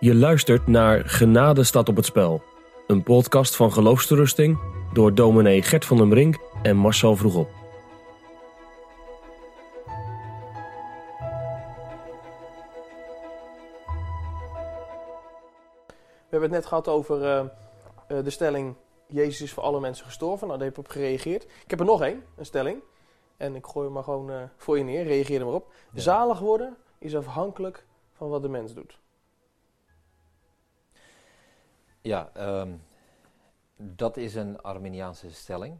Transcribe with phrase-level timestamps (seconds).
[0.00, 2.42] Je luistert naar Genade staat op het spel.
[2.86, 4.58] Een podcast van geloofsterusting
[4.92, 7.48] door dominee Gert van den Brink en Marcel Vroegop.
[16.16, 18.74] We hebben het net gehad over eh, eh, de stelling...
[19.06, 20.46] Jezus is voor alle mensen gestorven.
[20.46, 21.42] Nou, daar heb ik op gereageerd.
[21.42, 22.82] Ik heb er nog één, een stelling.
[23.36, 25.04] En ik gooi hem maar gewoon eh, voor je neer.
[25.04, 25.72] Reageer er maar op.
[25.92, 26.00] Ja.
[26.00, 29.02] Zalig worden is afhankelijk van wat de mens doet.
[32.04, 32.72] Ja, ehm,
[33.76, 35.78] dat is een Arminiaanse stelling.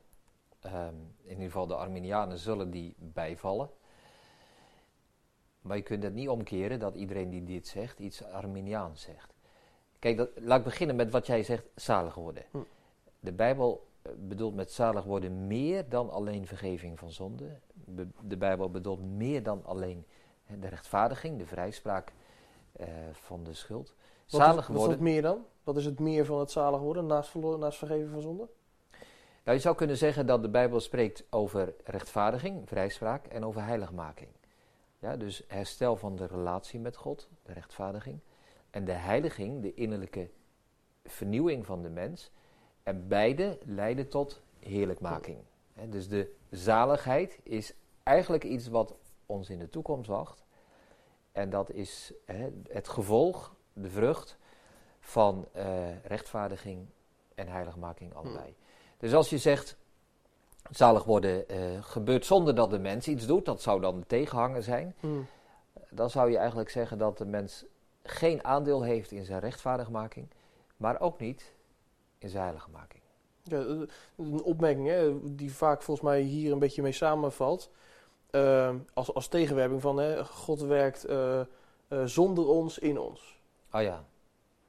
[0.61, 3.71] Ehm, in ieder geval, de Arminianen zullen die bijvallen.
[5.61, 9.35] Maar je kunt het niet omkeren dat iedereen die dit zegt iets Arminiaans zegt.
[9.99, 12.45] Kijk, dat, laat ik beginnen met wat jij zegt, zalig worden.
[12.51, 12.59] Hm.
[13.21, 17.59] De Bijbel eh, bedoelt met zalig worden meer dan alleen vergeving van zonde.
[17.73, 20.07] Be- de Bijbel bedoelt meer dan alleen
[20.61, 22.13] de rechtvaardiging, de vrijspraak
[22.73, 23.95] eh, van de schuld.
[24.29, 24.91] Wat Zalig is, wat is worden.
[24.91, 25.45] het meer dan?
[25.65, 28.49] Wat is het meer van het zalig worden naast, naast vergeven van zonde?
[29.45, 34.31] Nou, je zou kunnen zeggen dat de Bijbel spreekt over rechtvaardiging, vrijspraak en over heiligmaking.
[34.99, 38.19] Ja, dus herstel van de relatie met God, de rechtvaardiging.
[38.71, 40.31] En de heiliging, de innerlijke
[41.05, 42.31] vernieuwing van de mens.
[42.83, 45.39] En beide leiden tot heerlijkmaking.
[45.89, 48.95] Dus de zaligheid is eigenlijk iets wat
[49.27, 50.45] ons in de toekomst wacht.
[51.33, 52.13] En dat is
[52.69, 54.37] het gevolg, de vrucht
[55.01, 56.87] van eh, rechtvaardiging
[57.35, 58.55] en heiligmaking allebei.
[58.97, 59.77] Dus als je zegt,
[60.71, 64.63] zalig worden eh, gebeurt zonder dat de mens iets doet, dat zou dan de tegenhanger
[64.63, 64.95] zijn.
[65.01, 65.09] Hm.
[65.91, 67.65] Dan zou je eigenlijk zeggen dat de mens
[68.03, 70.29] geen aandeel heeft in zijn rechtvaardigmaking,
[70.77, 71.53] maar ook niet
[72.19, 73.03] in zijn heiligmaking.
[73.43, 73.59] Ja,
[74.17, 77.71] een opmerking hè, die vaak volgens mij hier een beetje mee samenvalt.
[78.31, 81.07] Eh, als, als tegenwerping van hè, God werkt
[82.05, 83.34] zonder ons in ons.
[83.75, 84.05] Oh ja,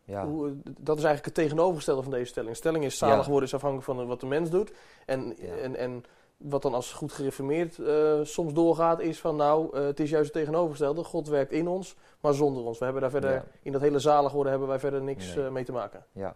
[0.03, 2.55] ja, Hoe, eh, dat is eigenlijk het tegenovergestelde van deze stelling.
[2.55, 3.29] Stelling is zalig Ja.
[3.31, 4.71] worden is afhankelijk van wat de mens doet.
[5.05, 5.55] En, Ja.
[5.55, 6.03] en, en
[6.37, 10.33] wat dan als goed gereformeerd eh, soms doorgaat is van nou, eh, het is juist
[10.33, 11.03] het tegenovergestelde.
[11.03, 12.77] God werkt in ons, maar zonder ons.
[12.77, 13.45] We hebben daar verder, Ja.
[13.61, 15.49] in dat hele zalig worden hebben wij verder niks Nee.
[15.49, 16.05] mee te maken.
[16.11, 16.35] ja.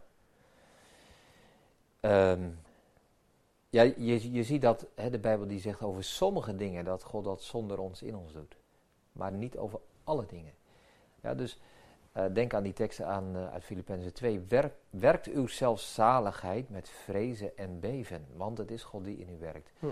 [2.00, 2.50] Ehm,
[3.70, 7.24] ja, je, je ziet dat hè, de Bijbel die zegt over sommige dingen dat God
[7.24, 8.56] dat zonder ons in ons doet,
[9.12, 10.54] maar niet over alle dingen.
[11.22, 11.60] Ja, dus
[12.12, 14.40] eh, denk aan die teksten aan, eh, uit Filippenzen 2.
[14.48, 19.38] Werk, werkt uw zelfzaligheid met vrezen en beven, want het is God die in u
[19.40, 19.72] werkt.
[19.80, 19.86] Hm.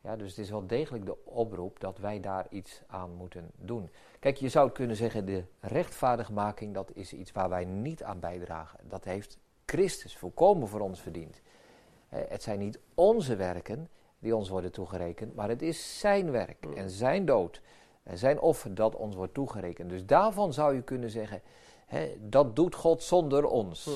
[0.00, 3.90] Ja, dus het is wel degelijk de oproep dat wij daar iets aan moeten doen.
[4.18, 8.78] Kijk, je zou kunnen zeggen, de rechtvaardigmaking, dat is iets waar wij niet aan bijdragen.
[8.88, 11.40] Dat heeft Christus volkomen voor ons verdiend.
[12.08, 16.66] Eh, Het zijn niet onze werken die ons worden toegerekend, maar het is zijn werk
[16.66, 16.72] Mm.
[16.72, 17.60] en zijn dood
[18.12, 19.90] zijn offer dat ons wordt toegerekend.
[19.90, 21.42] Dus daarvan zou je kunnen zeggen,
[21.86, 23.84] hè, dat doet God zonder ons.
[23.84, 23.90] Hm.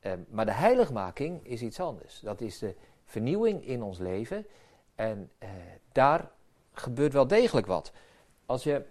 [0.00, 2.20] Eh, maar de heiligmaking is iets anders.
[2.20, 2.74] Dat is de
[3.04, 4.46] vernieuwing in ons leven.
[4.94, 5.48] En eh,
[5.92, 6.30] daar
[6.72, 7.92] gebeurt wel degelijk wat.
[8.46, 8.84] Als je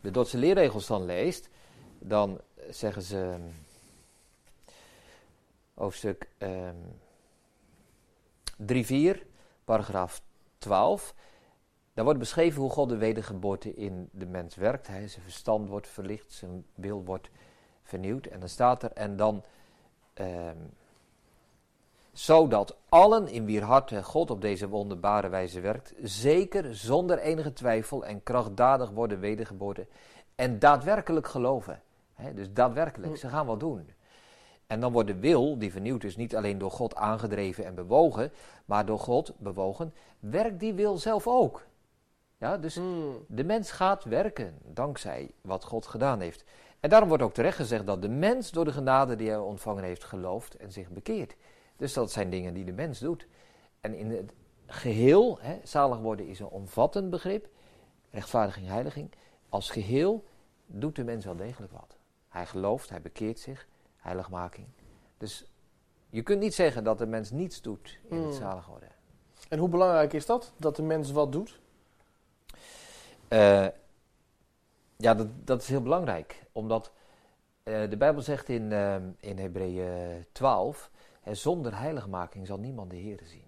[0.00, 1.48] de Dordtse leerregels dan leest,
[1.98, 2.40] dan
[2.70, 3.42] zeggen ze ehm,
[5.74, 6.76] hoofdstuk ehm
[8.60, 9.18] 3.4,
[9.64, 10.22] paragraaf
[10.58, 11.14] 12.
[11.94, 14.86] Daar wordt beschreven hoe God de wedergeboorte in de mens werkt.
[14.86, 17.30] Hij, zijn verstand wordt verlicht, zijn wil wordt
[17.82, 18.26] vernieuwd.
[18.26, 19.42] En dan staat er, en dan
[20.14, 20.56] ehm,
[22.12, 28.04] zodat allen in wier harten God op deze wonderbare wijze werkt, zeker zonder enige twijfel
[28.04, 29.86] en krachtdadig worden wedergeboren
[30.34, 31.82] en daadwerkelijk geloven.
[32.34, 33.90] Dus daadwerkelijk, ze gaan wat doen.
[34.66, 38.32] En dan wordt de wil, die vernieuwd is, niet alleen door God aangedreven en bewogen,
[38.64, 41.62] maar door God bewogen, werkt die wil zelf ook.
[42.40, 42.82] Ja, dus Hm.
[43.26, 46.44] de mens gaat werken dankzij wat God gedaan heeft.
[46.80, 49.84] En daarom wordt ook terecht gezegd dat de mens door de genade die hij ontvangen
[49.84, 51.34] heeft gelooft en zich bekeert.
[51.76, 53.26] Dus dat zijn dingen die de mens doet.
[53.80, 54.32] En in het
[54.66, 57.48] geheel, hè, zalig worden is een omvattend begrip,
[58.10, 59.10] rechtvaardiging, heiliging.
[59.48, 60.24] Als geheel
[60.66, 61.96] doet de mens wel degelijk wat.
[62.28, 63.66] Hij gelooft, hij bekeert zich,
[63.96, 64.66] heiligmaking.
[65.18, 65.50] Dus
[66.10, 68.32] je kunt niet zeggen dat de mens niets doet in het Hmm.
[68.32, 68.88] zalig worden.
[69.48, 70.52] En hoe belangrijk is dat?
[70.56, 71.60] Dat de mens wat doet?
[73.30, 73.66] Eh,
[74.96, 76.46] ja, dat, dat is heel belangrijk.
[76.52, 76.92] Omdat
[77.62, 80.90] eh, de Bijbel zegt in, eh, in Hebreeën 12...
[81.20, 83.44] hè, zonder heiligmaking zal niemand de Heer zien.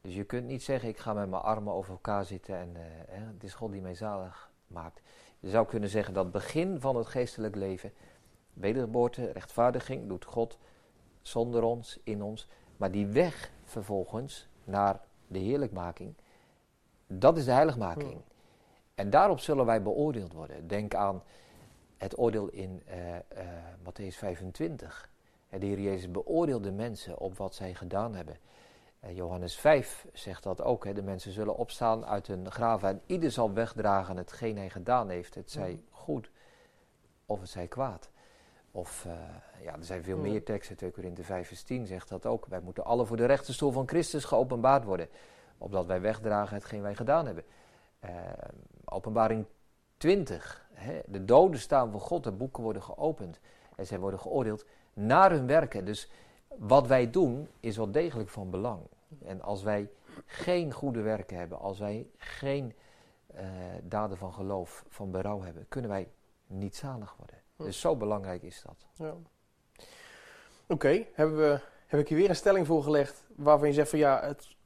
[0.00, 2.56] Dus je kunt niet zeggen, ik ga met mijn armen over elkaar zitten...
[2.56, 2.76] en
[3.08, 5.00] het is God die mij zalig maakt.
[5.40, 7.92] Je zou kunnen zeggen dat het begin van het geestelijk leven...
[8.52, 10.58] wedergeboorte, rechtvaardiging, doet God
[11.22, 12.48] zonder ons, in ons...
[12.76, 16.14] maar die weg vervolgens naar de heerlijkmaking...
[17.06, 18.12] dat is de heiligmaking.
[18.12, 18.32] Hmm.
[18.94, 20.66] En daarop zullen wij beoordeeld worden.
[20.66, 21.22] Denk aan
[21.96, 23.18] het oordeel in uh, uh,
[23.78, 25.10] Matthäus 25.
[25.48, 28.36] De Heer Jezus beoordeelt de mensen op wat zij gedaan hebben.
[29.04, 30.84] Uh, Johannes 5 zegt dat ook.
[30.84, 30.92] Hè.
[30.92, 35.34] De mensen zullen opstaan uit hun graven en ieder zal wegdragen hetgeen hij gedaan heeft.
[35.34, 36.30] Het zij goed
[37.26, 38.10] of het zij kwaad.
[38.70, 39.06] Of,
[39.62, 40.76] ja, er zijn veel meer teksten.
[40.76, 42.46] 2 Korinthe 5 vers 10 zegt dat ook.
[42.46, 45.08] Wij moeten alle voor de rechterstoel van Christus geopenbaard worden.
[45.58, 47.44] Opdat wij wegdragen hetgeen wij gedaan hebben.
[48.84, 49.44] Openbaring
[49.96, 50.66] 20.
[50.72, 53.40] Hè, de doden staan voor God, de boeken worden geopend.
[53.76, 55.84] En zij worden geoordeeld naar hun werken.
[55.84, 56.10] Dus
[56.48, 58.80] wat wij doen is wel degelijk van belang.
[59.24, 59.90] En als wij
[60.26, 62.74] geen goede werken hebben, als wij geen
[63.34, 63.40] uh,
[63.82, 66.08] daden van geloof, van berouw hebben, kunnen wij
[66.46, 67.36] niet zalig worden.
[67.56, 68.86] Dus zo belangrijk is dat.
[68.94, 69.14] Ja.
[70.66, 71.08] Oké, okay,
[71.86, 74.56] heb ik hier weer een stelling voorgelegd waarvan je zegt van ja, het,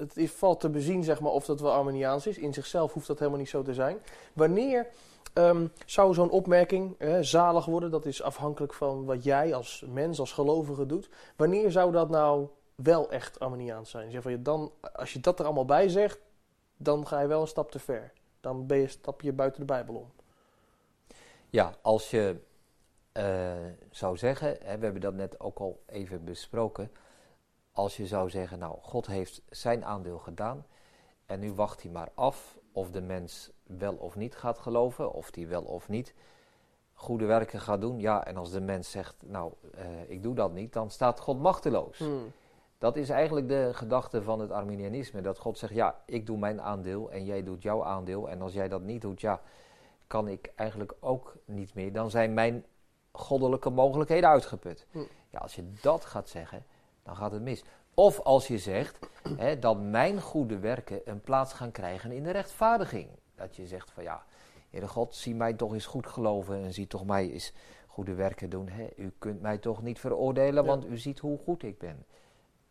[0.00, 2.38] het is, valt te bezien zeg maar, of dat wel Arminiaans is.
[2.38, 3.98] In zichzelf hoeft dat helemaal niet zo te zijn.
[4.32, 4.86] Wanneer
[5.34, 7.90] um, zou zo'n opmerking zalig worden?
[7.90, 11.08] Dat is afhankelijk van wat jij als mens, als gelovige doet.
[11.36, 14.10] Wanneer zou dat nou wel echt Arminiaans zijn?
[14.10, 16.18] Zeg van, dan, als je dat er allemaal bij zegt,
[16.76, 18.12] dan ga je wel een stap te ver.
[18.40, 20.10] Dan ben je, stap je buiten de Bijbel om.
[21.50, 22.36] Ja, als je
[23.12, 23.52] uh,
[23.90, 26.90] zou zeggen, hè, we hebben dat net ook al even besproken
[27.72, 30.66] als je zou zeggen, nou, God heeft zijn aandeel gedaan
[31.26, 35.30] en nu wacht hij maar af of de mens wel of niet gaat geloven, of
[35.30, 36.14] die wel of niet
[36.94, 38.00] goede werken gaat doen.
[38.00, 41.40] Ja, en als de mens zegt, nou, uh, ik doe dat niet, dan staat God
[41.40, 41.98] machteloos.
[41.98, 42.32] Hmm.
[42.78, 46.60] Dat is eigenlijk de gedachte van het Arminianisme, dat God zegt, ja, ik doe mijn
[46.60, 48.28] aandeel en jij doet jouw aandeel.
[48.30, 49.40] En als jij dat niet doet, ja,
[50.06, 51.92] kan ik eigenlijk ook niet meer.
[51.92, 52.64] Dan zijn mijn
[53.12, 54.86] goddelijke mogelijkheden uitgeput.
[54.90, 55.06] Hmm.
[55.30, 56.64] Ja, als je dat gaat zeggen,
[57.02, 57.64] dan gaat het mis.
[57.94, 58.98] Of als je zegt
[59.36, 63.08] hè, dat mijn goede werken een plaats gaan krijgen in de rechtvaardiging.
[63.34, 64.24] Dat je zegt van ja,
[64.70, 67.52] Heere God, zie mij toch eens goed geloven en zie toch mij eens
[67.86, 68.68] goede werken doen.
[68.68, 68.88] Hè.
[68.96, 72.04] U kunt mij toch niet veroordelen, want u ziet hoe goed ik ben.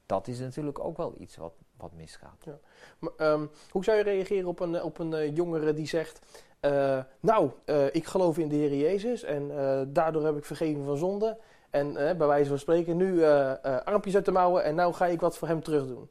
[0.05, 2.43] Dat is natuurlijk ook wel iets wat, wat misgaat.
[2.45, 2.59] Ja.
[2.99, 6.19] Maar, ehm, hoe zou je reageren op een, op een uh, jongere die zegt...
[6.61, 9.47] Uh, nou, uh, ik geloof in de Heer Jezus en
[9.93, 11.37] daardoor heb ik vergeving van zonde...
[11.69, 15.19] En bij wijze van spreken, nu uh, armpjes uit de mouwen en nou ga ik
[15.19, 16.09] wat voor hem terug doen.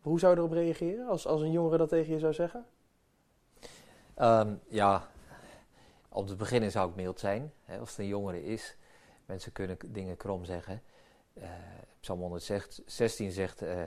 [0.00, 2.66] Hoe zou je erop reageren als, als een jongere dat tegen je zou zeggen?
[4.20, 5.08] Um, ja,
[6.08, 7.52] op het begin zou ik mild zijn.
[7.64, 8.76] Hè, als het een jongere is.
[9.26, 10.82] Mensen kunnen dingen krom zeggen.
[11.34, 11.44] Uh,
[12.00, 13.62] Psalm 116 zegt...
[13.62, 13.82] Uh,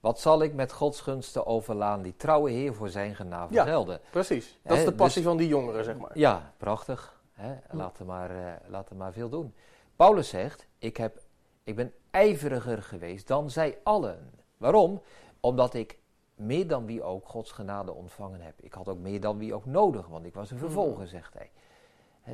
[0.00, 4.00] wat zal ik met Gods gunsten overlaan die trouwe Heer voor zijn genade gelden?
[4.02, 4.58] Ja, precies.
[4.62, 6.18] Dat is de passie dus van die jongeren, zeg maar.
[6.18, 7.20] Ja, prachtig.
[7.32, 7.54] Hè?
[7.70, 9.54] Laat, er maar, uh, laat er maar veel doen.
[9.98, 11.22] Paulus zegt, ik, heb,
[11.64, 14.30] ik ben ijveriger geweest dan zij allen.
[14.56, 15.02] Waarom?
[15.40, 15.98] Omdat ik
[16.34, 18.60] meer dan wie ook Gods genade ontvangen heb.
[18.60, 21.06] Ik had ook meer dan wie ook nodig, want ik was een vervolger, mm.
[21.06, 21.50] zegt hij.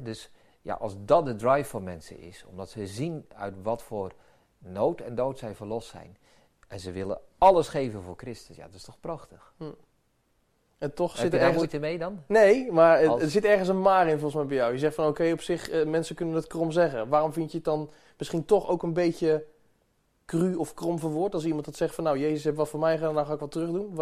[0.02, 0.30] dus
[0.62, 4.12] ja, als dat de drive voor mensen is, omdat ze zien uit wat voor
[4.58, 6.16] nood en dood zij verlost zijn,
[6.68, 9.54] en ze willen alles geven voor Christus, ja, dat is toch prachtig.
[9.56, 9.74] Mm.
[10.84, 11.56] En toch Heb zit er ergens...
[11.56, 12.22] moeite mee dan?
[12.26, 14.72] Nee, maar er zit ergens een maar in volgens mij bij jou.
[14.72, 17.08] Je zegt van oké, op zich, uh, mensen kunnen het krom zeggen.
[17.08, 19.44] Waarom vind je het dan misschien toch ook een beetje
[20.24, 21.34] cru of krom verwoord?
[21.34, 23.40] Als iemand dat zegt van nou, Jezus heeft wat voor mij gedaan, dan ga ik
[23.40, 23.94] wat terug doen.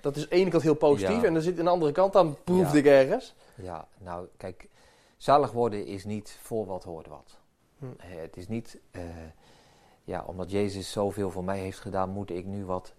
[0.00, 2.12] dat is aan de ene kant heel positief en er zit aan de andere kant,
[2.12, 3.34] dan proefde ik ergens.
[3.54, 4.68] Ja, nou kijk,
[5.16, 7.38] zalig worden is niet voor wat hoort wat.
[7.78, 7.86] Hm.
[7.98, 9.02] Het is niet, uh,
[10.04, 12.94] ja, omdat Jezus zoveel voor mij heeft gedaan, moet ik nu wat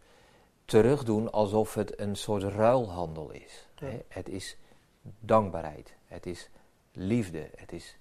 [0.65, 3.67] terugdoen alsof het een soort ruilhandel is.
[4.08, 4.58] Het is
[5.20, 6.50] dankbaarheid, het is
[6.91, 7.98] liefde, het is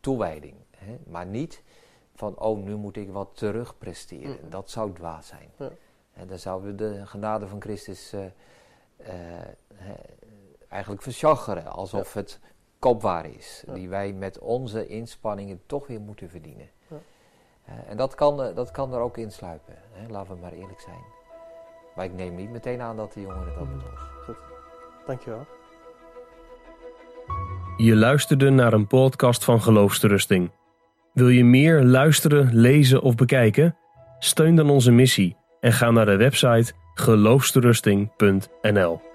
[0.00, 0.54] toewijding.
[0.76, 0.98] Hè?
[1.06, 1.62] Maar niet
[2.14, 4.50] van, oh, nu moet ik wat terugpresteren.
[4.50, 5.50] Dat zou dwaas zijn.
[5.56, 5.70] Ja.
[6.12, 8.24] En dan zouden we de genade van Christus uh,
[9.00, 9.08] uh,
[10.68, 12.40] eigenlijk verschaggeren, alsof het
[12.78, 16.70] koopwaar is, die wij met onze inspanningen toch weer moeten verdienen.
[17.88, 20.08] en dat kan, dat kan er ook insluipen, hè?
[20.08, 21.02] laten we maar eerlijk zijn.
[21.96, 23.98] Maar ik neem niet meteen aan dat de jongeren dat bedoelt.
[24.24, 24.36] Goed,
[25.06, 25.46] dankjewel.
[27.76, 30.50] Je luisterde naar een podcast van Geloofsterusting.
[31.12, 33.76] Wil je meer luisteren, lezen of bekijken?
[34.18, 39.11] Steun dan onze missie en ga naar de website geloofsterusting.nl.